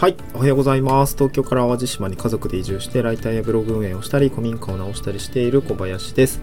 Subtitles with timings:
[0.00, 1.14] はい、おはようございます。
[1.14, 6.40] 東京から淡路島に家族で移住してライターやブログ運営をしたり、古民家を直したりしている小林です。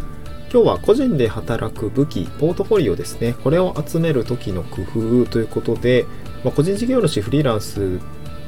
[0.54, 3.34] 今日は個人で働く武器、ポートフォリオですね。
[3.44, 6.06] これを集める時の工夫ということで、
[6.44, 8.00] まあ、個人事業主フリーランス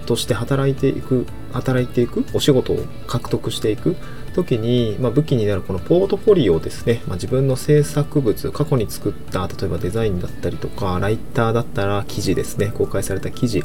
[0.05, 3.95] として働いていく、働いていく、お仕事を獲得していく
[4.35, 13.63] 時に、まあ、武器になるこのポートフォリオですね、まあ、自分の制作物、過去に作った、例えばデザインだったりとか、ライターだったら記事ですね、公開された記事、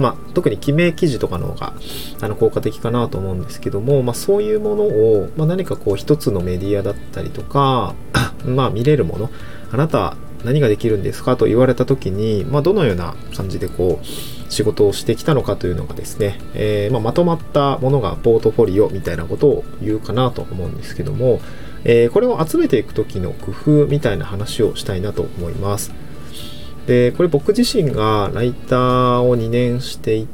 [0.00, 1.74] まあ、特に記名記事とかの方が
[2.20, 7.94] あの効果的かなと思うんですけども、まあ、そういうものを、まあ、何かこう一つのメディアだったりとか、
[8.44, 9.30] まあ、見れるもの、
[9.70, 11.36] あなた何ができるんですか？
[11.36, 14.06] と言われた時に、まあ、どのような感じでこう
[14.52, 21.40] 仕事をしてきたのかというのがですね、えー、まあ、まとまったものがポートフォリオみたいなことを言うかなと思うんですけども、
[21.84, 25.92] えー、これを集めていく時の工夫みたいな話をしたいなと思います。
[26.86, 30.26] で、これ僕自身がライターを2年して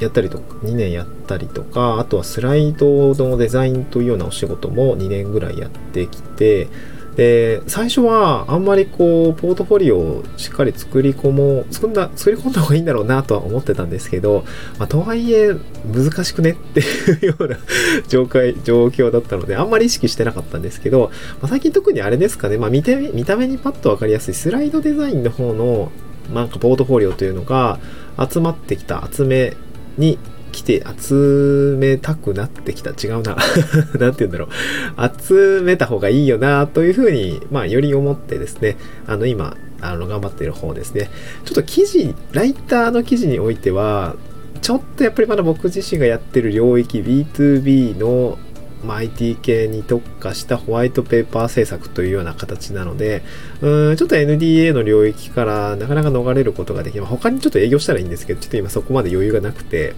[0.00, 6.68] やったりとか、2年やったりとか、あとはスライドのデザインというようなお仕事も2年ぐらいやってきて、
[7.16, 14.44] で、最初はあんまりこう、ポートフォリオをしっかり作り込もう、作んだ、作り込んだ方がいいんだろうなとは思ってたんですけど、
[14.78, 15.54] まあ、とはいえ
[15.92, 16.84] 難しくねってい
[17.24, 17.56] うような
[18.08, 25.92] 状態、状況だったので、あんまり意識してなかったんですけど、まあ、最近特にあれですかね、まあ見て、見た目にパッとわかりやすいスライドデザインの方の、
[26.32, 27.78] なんかポートフォリオというのが
[28.18, 29.56] 集まってきた集め
[29.98, 30.18] に
[30.54, 32.90] 来て集めたくなってきた。
[32.90, 33.36] 違うな。
[33.98, 35.10] なんて言うんだろう。
[35.20, 41.10] 集めた方がいいよな、というふうに、まあ、より思ってですね、あの、今、あの、頑張っている方ですね。
[41.44, 44.14] ちょっと記事、ライターの記事においては、
[44.62, 48.38] ちょっとやっぱりまだ僕自身がやってる領域 B2B の
[48.84, 53.22] まあ、IT 系に特化したホワイトペーパー制作というような形なので、
[53.62, 57.06] うんちょっと NDA の領域からなかなか逃れることができない。
[57.06, 59.94] 他にちょっと営業したらいいんですけど、ちょっと今そこまで余裕がなくて、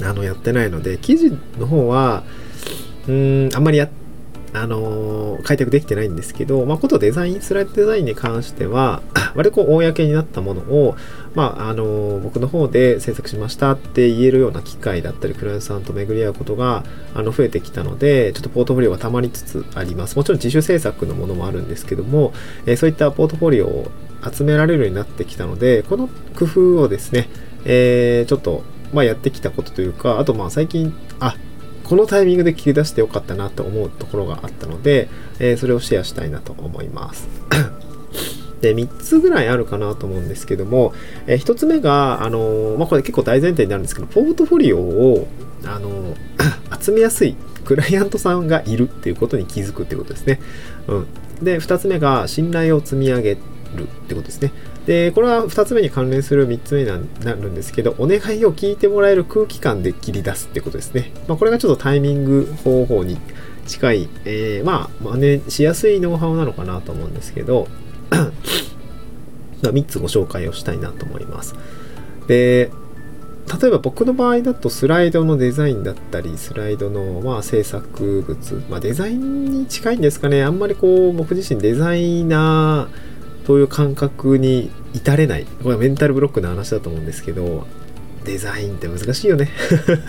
[0.00, 2.22] あの、やってないので、記事の方は、
[3.08, 3.88] うん、あんまりや、
[4.54, 9.02] あのー、開拓できてないんですけど、まあ、ことデザイン、スライドデザインに関しては、
[9.34, 10.94] 割と、公になったものを、
[11.34, 20.16] まあ、あのー、僕の方で制作しましたって言えるような機会だったり、クライアントさんと巡り合うことが、あの、増えてきたので、ちょっとポートフォリオが溜まりつつあります。
[20.16, 22.34] もちろん自主制作のものもあるんですけども、
[22.66, 23.90] えー、そういったポートフォリオを
[24.30, 27.30] 集められるようになってきたので、この工夫をですね、
[27.64, 31.36] えー、ちょっとまあ、やってきたことというか、あとまあ最近、あ、
[31.84, 35.08] このタイミングで切り出してよかったなと思うところがあったので、
[35.38, 37.28] えー、それをシェアしたいなと思います。
[38.60, 40.94] で、3つぐらいあるかなと思うんですけども、
[41.26, 45.28] えー、1つ目が、あのー、まあ、これ結構大前提になるんですけど、ポートフォリオを、
[45.64, 46.16] あの、
[46.80, 50.40] 集めやすいクライアントさんがいるっていうことに気づくってことですね。
[50.88, 51.06] うん。
[51.42, 53.36] で、2つ目が、信頼を積み上げ
[53.76, 54.52] るってことですね。
[54.86, 61.12] で、これは2つ目に関連する3つ目になるんですけど、お願いを聞いてもらえる空気感で切り出すってことですね。
[61.28, 63.18] まあ、これがちょっとタイミング方法に
[63.66, 67.68] 近い、えー、まあ、真似しやすいノウハウなのかなと思うんですけど、
[69.62, 71.54] 3つご紹介をしたいなと思います。
[72.26, 72.70] で、
[73.60, 80.42] 例えば僕の場合だとスライドのデザインだったり、スライドのまあ制作物、まあ、デザインに近いんですかね。
[80.42, 83.11] あんまりこう僕自身デザイナー、
[83.44, 85.44] という感覚に至れない。
[85.62, 87.66] これはメンタルブロックの話だと思うんですけど、
[88.24, 89.50] デザインって難しいよね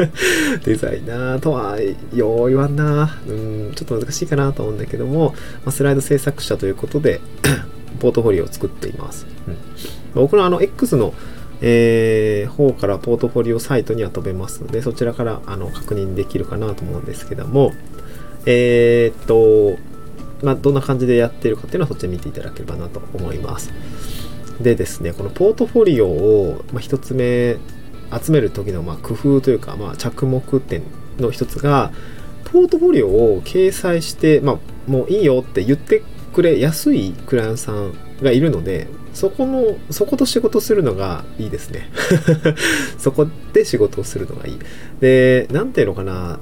[0.66, 1.80] デザイナーとは
[2.14, 3.18] よう言わんな。
[3.28, 5.34] うん、ちょっと難しいかなと思うんだけども、
[5.66, 7.22] まあ、スライド制作者ということで
[8.00, 9.26] ポートフォリオを作っています。
[9.48, 9.56] うん、
[10.14, 11.14] 僕のあの X の
[11.66, 17.72] えー、方からポートフォリオサイトには飛べますので、そちらからあの確認できるかなと思うんですけども、
[18.46, 19.80] えー、っと、
[20.44, 23.72] まあ、どんな感じでやってるかっていうのはそっちで見ていただければなと思います。
[24.62, 27.58] でですね、このポートフォリオを、まあ、1つ目
[28.22, 30.84] 集める時のま工夫というか、まあ、着目点
[31.18, 31.92] の一つが、
[32.46, 34.58] ポートフォリオを掲載して、まあ、
[34.92, 41.90] もういいよって言ってくれやすいクライアントさんがいるので、そこの、そこと仕事するのがいいですね。
[42.98, 44.60] そこで仕事をするのがいい。
[45.00, 46.40] で、なんていうのかな、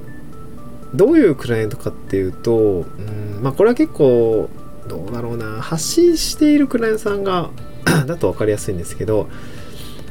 [0.94, 4.50] どういうクライアントかっていうと、うんまあ、これは結構、
[4.88, 7.50] どうだろうな、発信しているクライアントさんが
[8.06, 9.30] だと分かりやすいんですけど、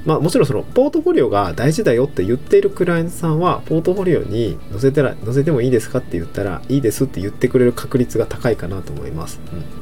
[0.06, 9.41] まあ、もちろんそのポートフォリオが大事だよって言っているクライアントさんは、ポートフォリオに載せたら、載せてもいいですかって言ったら、いいですって言ってくれる確率が高いかなと思います。
[9.53, 9.81] うん。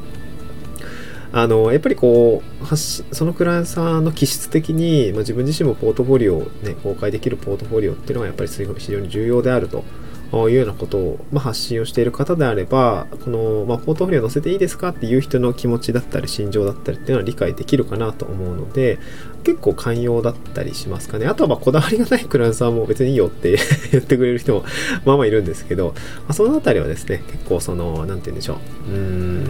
[1.30, 9.84] あの、やっぱりこう、そのクライアントさんの気質的に、まあ、自分自身もポートフォリオをね、公開できるポートフォリオっていうのはやっぱり非常に重要であると。
[10.32, 18.98] いうようなことを、ま、発信をしている方であれば、この、まあ、ポートフォリオ載せていいですかっていう人の気持ちだったり、心情だったりっていうのは理解できるかなと思うので、
[19.44, 21.26] 結構寛容だったりしますかね。
[21.26, 23.56] あとは、まこだわりがないクラントさんも別にいいよって
[23.92, 24.64] 言ってくれる人も、
[25.06, 28.58] まあまあいるんですけど、まあ、そのあたりはですね、結構その、なんて言うんでしょ
[28.88, 28.92] う。
[28.92, 29.44] うーん、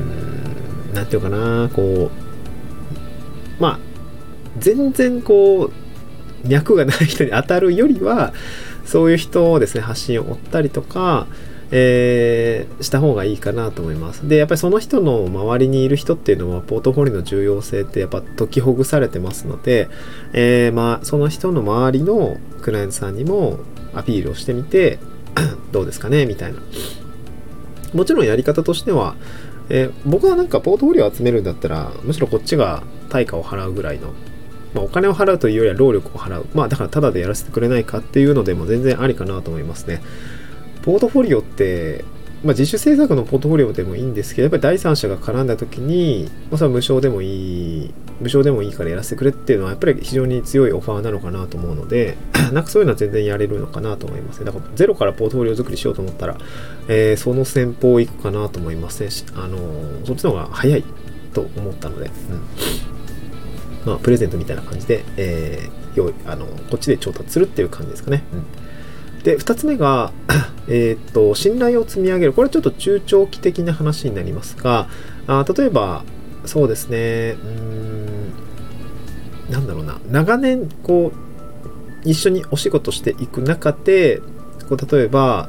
[0.95, 2.11] なんていうかな、こ
[3.59, 3.79] う、まあ、
[4.59, 8.33] 全然こう、脈がない人に当たるよりは、
[8.89, 11.27] そういう人をですね、発信を追ったりとか、
[11.71, 14.27] えー、した方がいいかなと思います。
[14.27, 19.91] で、やっぱりその人の周りにいる人っていうのは、ポートフォリオの重要性ってやっぱ解きほぐされてますので、
[20.33, 23.59] えー、まあ、その人の周りのクライアントさんにも
[23.93, 24.99] アピールをしてみて、
[25.71, 26.61] どうですかねみたいな。
[27.93, 29.17] もちろんやり方としては、
[29.69, 34.15] えー、僕はなんかポートフォリオを集めるんだったら、むしろこっちが対価を払うぐらいの
[34.75, 36.47] まあ、お金を払うというよりは労力を払う。
[36.55, 40.03] まあだからタダでやらせてくれないかっていうのでも全然ありかなと思いますね。
[40.83, 42.05] ポートフォリオって、
[42.45, 52.17] まあ、自主制作のポートフォリオでもいいんですけど、やっぱり第三者が絡んだ時に、まあ、それは無償でもいい、無償でもいいからやらせてくれっていうのは、やっぱり非常に強いオファーなのかなと思うので、
[52.53, 54.47] なんかそういうのは全然やれるのかなと思いますね。
[54.47, 56.39] だからゼロからポートフォリオ作りしようと思ったら、
[56.89, 59.09] えー、その戦法行くかなと思いますね。
[59.35, 60.85] あのー、そっちの方が早い
[61.35, 62.98] と思ったので、うん。
[63.89, 68.23] まあ、プレゼントみたいな感じで、えー、あのこっちで調達するっていう感じですかね。
[68.33, 70.13] うん、で、2つ目が、
[70.69, 72.33] えっと、信頼を積み上げる。
[72.35, 74.89] これちょっと中長期的な話になりますが、
[75.27, 76.05] あ例えば、
[76.45, 84.23] そうですね、うん、なんだろうな、長年、こう、一緒にお仕事していく中で、
[84.69, 85.49] こう例えば、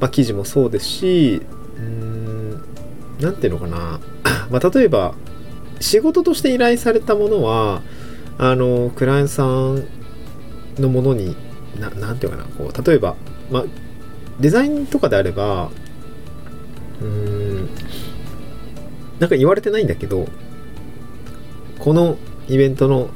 [0.00, 1.42] まあ、記事もそうですし、
[1.78, 2.50] うん、
[3.20, 4.00] なんていうのかな、
[4.50, 5.14] まあ、例えば、
[5.80, 7.82] 仕事として依頼されたものは、
[8.38, 9.84] あの、クライアントさん
[10.78, 11.36] のものに、
[11.78, 13.16] ななんていうかな、こう、例えば、
[13.50, 13.64] ま、
[14.40, 15.70] デザインとかであれば、
[17.00, 17.68] うーん、
[19.18, 20.28] なんか言われてないんだけど、
[21.78, 22.16] この
[22.48, 23.10] イベントの、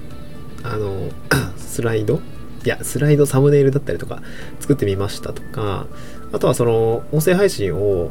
[0.63, 1.11] あの、
[1.57, 2.21] スライド
[2.65, 4.23] いや、スライド、サムネイルだったりとか
[4.61, 5.87] 作ってみましたとか、
[6.33, 8.11] あとはその、音声配信を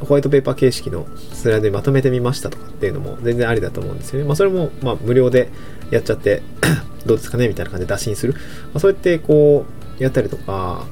[0.00, 4.26] ホワイトペーパー形式のスライドにまとめてみましたとかっていうのも全然ありだと思うんですよね。
[4.26, 5.48] まあそれもまあ無料で
[5.90, 6.42] やっちゃって
[7.06, 8.34] どうですかねみたいな感じで打診する。
[8.34, 8.40] ま
[8.74, 9.64] あ、そうやってこ
[9.98, 10.84] うやったりとか、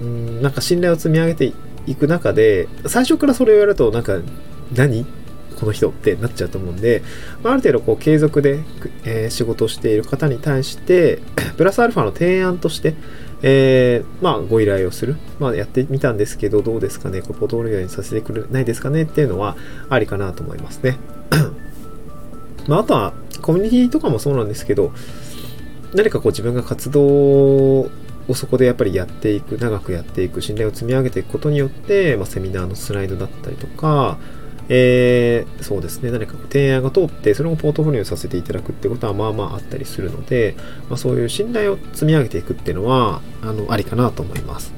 [0.00, 1.52] うん、なんか信頼を積み上げて
[1.86, 4.18] いく中で、最初からそれをやるとなんか
[4.74, 5.06] 何？
[5.58, 7.02] この人ってなっちゃうと思うんで、
[7.42, 8.60] まあ、ある程度こう継続で、
[9.04, 11.20] えー、仕事をしている方に対して、
[11.56, 12.94] プラスアルファの提案として、
[13.42, 15.16] えー、まあ、ご依頼をする。
[15.38, 19.56] まあ、やってみたんですけど、どうですかね、こポートフォリオにさせてくれないですかねっていうのは
[19.90, 20.98] ありかなと思いますね。
[22.66, 23.12] まあ、あとは、
[23.42, 24.92] コミュニティとかもそうなんですけど、
[25.94, 27.90] 何かこう自分が活動を
[28.34, 34.18] そこでやっぱりやっていく、長くやっていく、信頼を積み上げていくことによって、まあ、セミナーのスライドだったりとか、
[34.68, 40.56] えー、そうですね、何か提案が通って、それをポートフォリオにさせていただくってことは、まあまああったりするので、
[40.88, 44.72] まあ、そういう信頼を積み上げていくっていうのは、あの、ありかなと思います。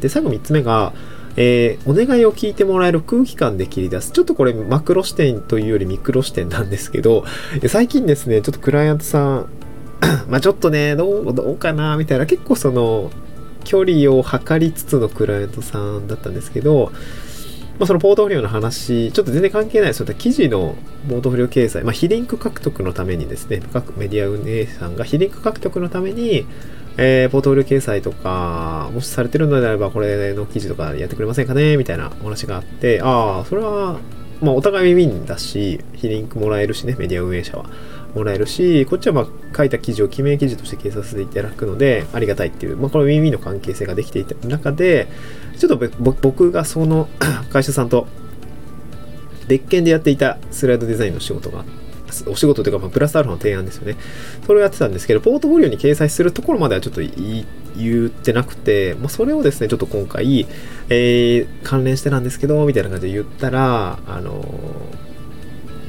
[0.00, 0.92] で、最後3つ目が、
[1.36, 4.10] えー、お願いを聞いてもらえる空気感で切り出す。
[4.10, 7.24] ちょっとこれマクロ視点というよりミクロ視点なんですけど、
[7.68, 9.46] 最近ですね、ちょっとクライアントさん、
[10.28, 13.10] まあちょっとね、どう、どうかな、みたいな、結構その、
[13.64, 16.90] 距離を測りつつのクライアントさんだったんですけど、
[17.78, 20.76] まあ、そのポートフォリオの話、ちょっと全然関係ないそういった記事の
[21.08, 26.44] ポートフォリオ掲載、まあ、非リンク獲得のためにですね、各メディア運営さんが非リンク獲得のために、
[26.96, 34.00] えー、ポートフォリオ掲載とか、もしされてるのであれば、これの記事とかやってくれませんかねみたいなお話があって、ああ、それは、
[34.40, 37.66] まあ、お互いウィンだし、非リンクもらえるしね、メディア運営者は。
[38.14, 45.08] もらえるし、こっちはまあ書いた記事を記名記事として掲載させていただくので、ありがたいっていう、まあ、このウィンウィンの関係性ができていた中で、
[45.58, 47.08] ちょっと僕がその
[47.52, 48.06] 会社さんと
[49.48, 51.64] 別件でやっていたスライドデザインの仕事が
[52.26, 53.96] お仕事というか、まあ、プラスアルファの提案ですよね。
[54.46, 60.46] それをやってたんですけど、ポートフォリオに掲載するところまではちょっと言ってなくて、まあ、それをですね、ちょっと今回、
[60.88, 64.42] えー、関連してなんですけど、みたいな感じで言ったら、あの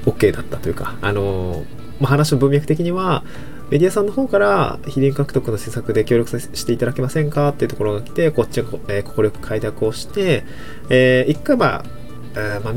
[0.05, 1.65] ー、OK だったというか、あのー、
[2.01, 3.23] まあ、話の文脈的には、
[3.69, 10.43] メディアさんの方から、秘伝獲得の施策で協力していただけませんかっていうところが来て、こっちが快、えー、く開拓をして、
[10.89, 11.83] えー、一回まあ、
[12.63, 12.73] まあ、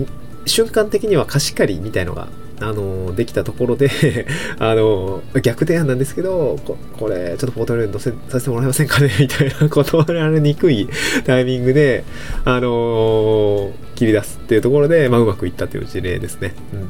[0.46, 2.28] 瞬間的には貸し借りみたいのが
[2.60, 3.90] あの、できたところで
[4.58, 9.10] あの、逆提案なんですけど、ここれ、ちょっとポートフォリオに載せさせてもらえませんかね？
[9.18, 10.88] みたいな断られにくい
[11.24, 12.04] タイミングで、
[12.44, 16.54] あの、切り出すっていうところで、まあ、うまくいったという事例ですね。
[16.72, 16.88] うん。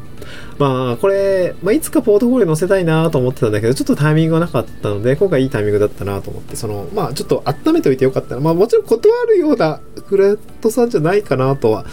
[0.59, 11.85] まあ、これ、まあ、いつかポートフォリオ載せたいなと思ってたんだけど、ちょっとタイミングがなかったので、今回いいタイミングだったなと思って、その、まあ、ちょっと温めておいてよかったら、まあ、もちろん断るようなクレットさんじゃないかなとは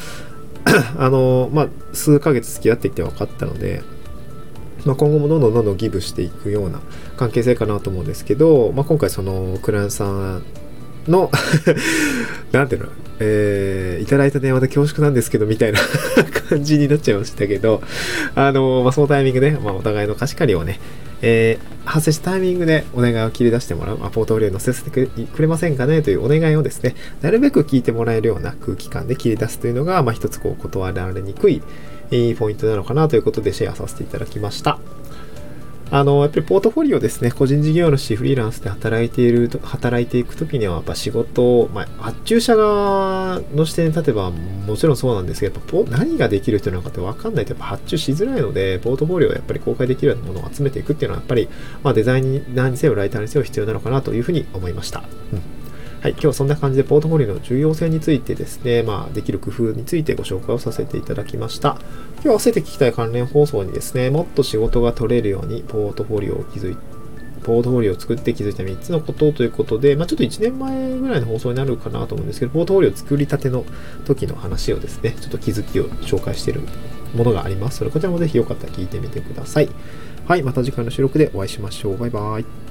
[0.97, 3.81] あの、まあ、数ヶ月付き合っていて分かったので、
[4.85, 6.79] まあ、今後もどんどんどんどんギブしていくような
[7.17, 10.43] 関係性かなと思うんですけど、まあ、今回そのクライアンさん
[11.07, 11.31] の
[12.51, 15.79] なんていうの、えー、いただいた電話で恐縮なんですけど、みたいな
[16.49, 17.81] 感じになっちゃいましたけど、
[18.35, 20.79] あのまあ、そのタイミングで、まあ、お互いの貸し借りをね、
[21.21, 31.61] えー、発生したタイミングでお願いを切り出してもらう、まあ、ポートフォリオに載せてくれませんかねというお願いをですね、なるべく聞いてもらえるような空気感で切り出すというのが、まあ、一つこう断られにくい、
[32.11, 34.79] えー、ポイントなのかなということでシェアさせていただきました。
[35.91, 51.49] あの、やっぱりポートフォリオですね、個人事業主、フリーランスで働いている、働いていくときには、やっぱ仕事、まあ、発注者側の視点に立てば、もちろんそうなんですけど、やっぱ何ができる人なのかって分かんないと、やっぱ発注しづらいので、ポートフォリオをやっぱり公開できるようなものを集めていくっていうのは、やっぱり、
[51.83, 55.03] まあ、デザインに何にせよ、ライターにせよ必要なのかなというふうに思いました。
[55.33, 55.59] うん
[56.01, 61.77] はい、今日はそんな感じでポートフォリオの重要性についてですね、まあ、できる工夫についてご紹介をさせていただきました。
[62.21, 66.99] 今日合わせて聞きたい関連放送にですね、もっと仕事が取れるようにポートフォリオを築いて
[67.39, 73.65] ポートフォリオを作って気づいた3つのことということで、まあ、ちょっと1年前ぐらいの放送になるかなと思うんですけど、ポートフォリオ作りたての
[74.05, 76.61] 時の話をですね、ちょっと気づきを紹介している
[77.15, 77.77] ものがあります。
[77.77, 79.69] それこちらもぜひよかったら聞いてみてください。
[80.27, 81.97] はい、また次回の収録でお会いしましょう。
[81.97, 82.68] バイバイ。